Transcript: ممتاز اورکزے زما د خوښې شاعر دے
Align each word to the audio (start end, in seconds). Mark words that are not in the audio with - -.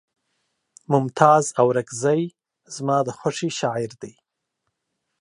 ممتاز 0.91 1.43
اورکزے 1.61 2.19
زما 2.75 2.97
د 3.07 3.09
خوښې 3.17 3.49
شاعر 3.59 3.91
دے 4.01 4.13